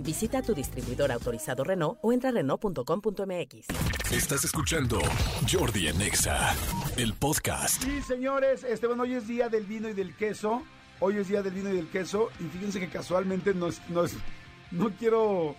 [0.00, 3.66] Visita tu distribuidor autorizado Renault o entra a Renault.com.mx.
[4.12, 4.98] Estás escuchando
[5.50, 6.54] Jordi Anexa,
[6.96, 7.82] el podcast.
[7.82, 10.62] Sí, señores, este, bueno, hoy es día del vino y del queso.
[11.00, 12.30] Hoy es día del vino y del queso.
[12.40, 14.16] Y fíjense que casualmente no es, no es,
[14.70, 15.56] no quiero,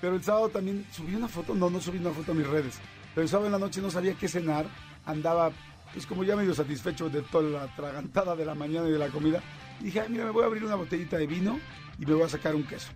[0.00, 2.78] pero el sábado también subí una foto, no, no subí una foto a mis redes.
[3.14, 4.66] Pero el sábado en la noche no sabía qué cenar,
[5.04, 5.50] andaba,
[5.92, 9.08] pues como ya medio satisfecho de toda la tragantada de la mañana y de la
[9.08, 9.42] comida.
[9.80, 11.58] Dije, Ay, mira, me voy a abrir una botellita de vino
[11.98, 12.88] y me voy a sacar un queso.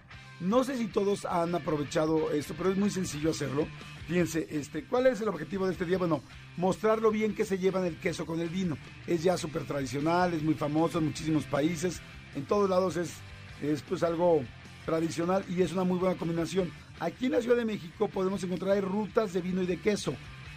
[0.43, 3.69] No sé si todos han aprovechado esto, pero es muy sencillo hacerlo.
[4.09, 5.99] Fíjense, este, ¿cuál es el objetivo de este día?
[5.99, 6.21] Bueno,
[6.57, 8.77] mostrar lo bien que se llevan el queso con el vino.
[9.07, 12.03] Es ya súper tradicional, es muy famoso en muchísimos países.
[12.35, 13.13] En todos lados es,
[13.63, 14.43] es pues algo
[14.85, 16.73] tradicional y es una muy buena combinación.
[16.99, 20.13] Aquí en la Ciudad de México podemos encontrar rutas de vino y de queso.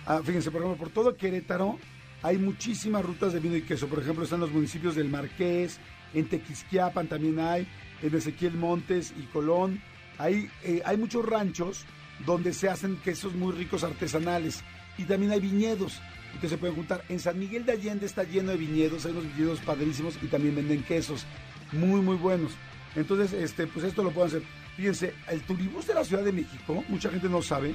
[0.08, 1.78] Ah, fíjense, por ejemplo, por todo Querétaro
[2.24, 3.88] hay muchísimas rutas de vino y queso.
[3.88, 5.80] Por ejemplo, están los municipios del Marqués,
[6.16, 7.68] en Tequisquiapan también hay,
[8.02, 9.82] en Ezequiel Montes y Colón.
[10.18, 11.86] Hay, eh, hay muchos ranchos
[12.26, 14.64] donde se hacen quesos muy ricos artesanales
[14.98, 16.00] y también hay viñedos
[16.40, 17.04] que se pueden juntar.
[17.10, 20.56] En San Miguel de Allende está lleno de viñedos, hay unos viñedos padrísimos y también
[20.56, 21.26] venden quesos
[21.72, 22.52] muy muy buenos.
[22.96, 24.44] Entonces, este, pues esto lo pueden hacer.
[24.78, 27.74] Fíjense, el turibús de la Ciudad de México, mucha gente no sabe,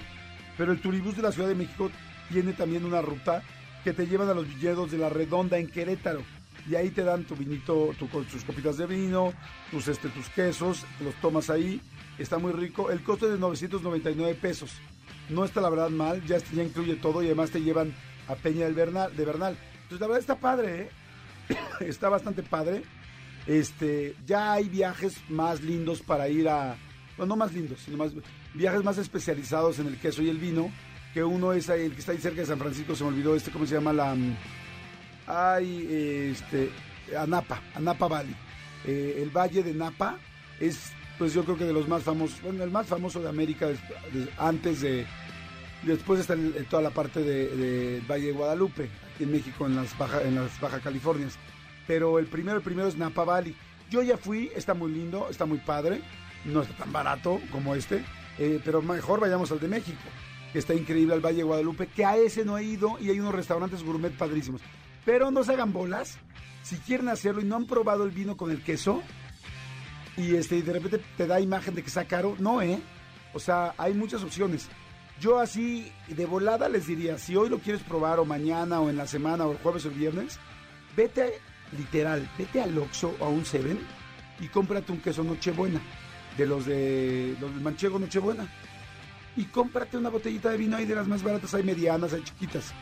[0.57, 1.91] pero el turibús de la Ciudad de México
[2.31, 3.43] tiene también una ruta
[3.85, 6.23] que te llevan a los viñedos de la Redonda en Querétaro
[6.69, 9.33] y ahí te dan tu vinito, tus copitas de vino,
[9.71, 11.81] tus, este, tus quesos, los tomas ahí,
[12.19, 12.91] está muy rico.
[12.91, 14.73] El costo es de 999 pesos.
[15.29, 17.95] No está la verdad mal, ya, ya incluye todo y además te llevan
[18.29, 19.57] a Peña del Bernal, de Bernal.
[19.75, 20.91] Entonces la verdad está padre, ¿eh?
[21.81, 22.83] está bastante padre.
[23.47, 26.77] Este, ya hay viajes más lindos para ir a,
[27.17, 28.13] bueno, no más lindos, sino más
[28.55, 30.71] viajes más especializados en el queso y el vino,
[31.15, 33.51] que uno es el que está ahí cerca de San Francisco, se me olvidó este,
[33.51, 33.93] ¿cómo se llama?
[33.93, 34.15] La,
[35.31, 36.71] hay este,
[37.17, 38.35] Anapa, Anapa Valley.
[38.85, 40.19] Eh, el valle de Napa
[40.59, 43.69] es, pues yo creo que de los más famosos, bueno, el más famoso de América
[44.39, 45.07] antes de,
[45.83, 46.35] después está
[46.69, 50.35] toda la parte del de Valle de Guadalupe, aquí en México, en las, baja, en
[50.35, 51.39] las Baja Californias.
[51.87, 53.55] Pero el primero, el primero es Napa Valley.
[53.91, 56.01] Yo ya fui, está muy lindo, está muy padre,
[56.45, 58.05] no está tan barato como este,
[58.39, 59.99] eh, pero mejor vayamos al de México,
[60.55, 63.35] está increíble al Valle de Guadalupe, que a ese no he ido y hay unos
[63.35, 64.63] restaurantes gourmet padrísimos.
[65.05, 66.19] Pero no se hagan bolas.
[66.63, 69.03] Si quieren hacerlo y no han probado el vino con el queso,
[70.17, 72.81] y este de repente te da imagen de que está caro, no, ¿eh?
[73.33, 74.69] O sea, hay muchas opciones.
[75.21, 78.97] Yo así de volada les diría, si hoy lo quieres probar o mañana o en
[78.97, 80.39] la semana o el jueves o el viernes,
[80.97, 81.35] vete
[81.77, 83.79] literal, vete al Oxxo o a un Seven
[84.41, 85.81] y cómprate un queso Nochebuena,
[86.37, 88.49] de los de los del Manchego Nochebuena.
[89.37, 92.73] Y cómprate una botellita de vino ahí de las más baratas, hay medianas, hay chiquitas.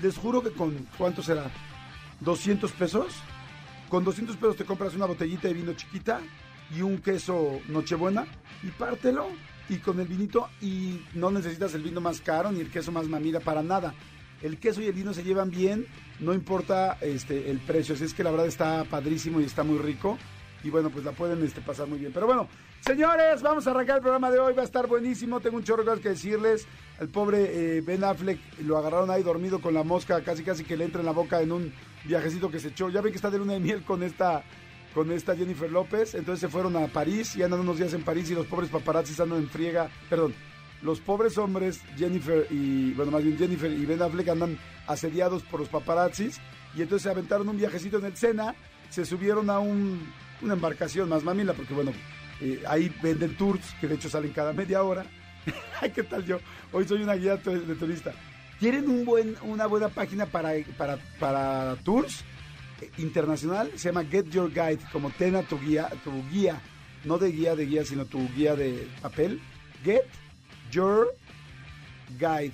[0.00, 1.50] Les juro que con, ¿cuánto será?
[2.24, 3.14] ¿200 pesos?
[3.88, 6.20] Con 200 pesos te compras una botellita de vino chiquita
[6.74, 8.26] y un queso Nochebuena
[8.62, 9.28] y pártelo
[9.68, 13.06] y con el vinito y no necesitas el vino más caro ni el queso más
[13.06, 13.94] mamila para nada.
[14.40, 15.86] El queso y el vino se llevan bien,
[16.18, 19.78] no importa este el precio, así es que la verdad está padrísimo y está muy
[19.78, 20.18] rico
[20.62, 22.12] y bueno, pues la pueden este, pasar muy bien.
[22.12, 22.48] Pero bueno,
[22.80, 25.84] señores, vamos a arrancar el programa de hoy, va a estar buenísimo, tengo un chorro
[26.00, 26.66] que decirles.
[27.00, 30.76] El pobre eh, Ben Affleck lo agarraron ahí dormido con la mosca, casi casi que
[30.76, 31.72] le entra en la boca en un
[32.04, 32.88] viajecito que se echó.
[32.90, 34.44] Ya ven que está de luna de miel con esta
[34.94, 38.30] con esta Jennifer López, entonces se fueron a París y andan unos días en París
[38.30, 40.34] y los pobres paparazzis andan en friega, perdón,
[40.82, 45.60] los pobres hombres, Jennifer y, bueno, más bien Jennifer y Ben Affleck andan asediados por
[45.60, 46.40] los paparazzis
[46.74, 48.54] y entonces se aventaron un viajecito en el Sena,
[48.90, 50.12] se subieron a un,
[50.42, 51.92] una embarcación más mamila, porque bueno,
[52.40, 55.04] eh, ahí venden tours, que de hecho salen cada media hora.
[55.80, 56.38] Ay, ¿qué tal yo?
[56.72, 58.12] Hoy soy una guía de turista.
[58.58, 62.24] ¿Quieren un buen, una buena página para, para, para tours?
[62.98, 66.60] internacional se llama Get Your Guide, como tena tu guía, tu guía,
[67.04, 69.40] no de guía de guía, sino tu guía de papel.
[69.84, 70.04] Get
[70.70, 71.14] Your
[72.18, 72.52] Guide.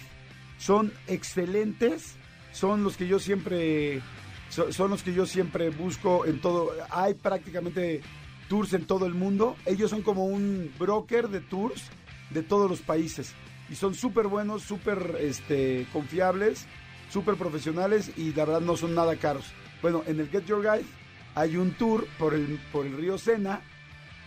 [0.59, 2.17] Son excelentes,
[2.53, 4.01] son los que yo siempre,
[4.49, 6.73] son, los que yo siempre busco en todo.
[6.91, 8.01] Hay prácticamente
[8.49, 9.57] tours en todo el mundo.
[9.67, 11.91] Ellos son como un broker de tours
[12.31, 13.35] de todos los países
[13.71, 16.67] y son súper buenos, súper este, confiables,
[17.11, 19.47] súper profesionales y la verdad no son nada caros.
[19.83, 20.87] Bueno, en el Get Your Guide
[21.35, 23.61] hay un tour por el, por el río Sena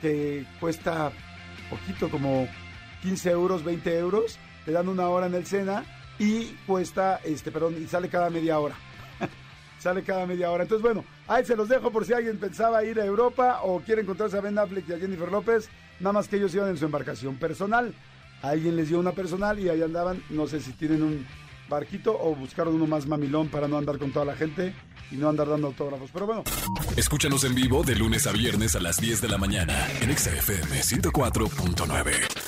[0.02, 1.12] que cuesta
[1.70, 2.48] poquito, como
[3.02, 4.40] 15 euros, 20 euros.
[4.66, 5.84] Te dan una hora en el Sena
[6.20, 8.76] y cuesta, este, perdón, y sale cada media hora.
[9.82, 10.64] Sale cada media hora.
[10.64, 14.02] Entonces, bueno, ahí se los dejo por si alguien pensaba ir a Europa o quiere
[14.02, 15.70] encontrarse a Ben Affleck y a Jennifer López,
[16.00, 17.94] nada más que ellos iban en su embarcación personal.
[18.42, 21.26] Alguien les dio una personal y ahí andaban, no sé si tienen un
[21.70, 24.74] barquito o buscaron uno más mamilón para no andar con toda la gente
[25.12, 26.10] y no andar dando autógrafos.
[26.12, 26.44] Pero bueno.
[26.96, 30.82] Escúchanos en vivo de lunes a viernes a las 10 de la mañana en XFM
[30.82, 32.41] 104.9.